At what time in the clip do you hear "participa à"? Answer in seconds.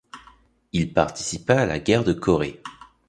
0.93-1.67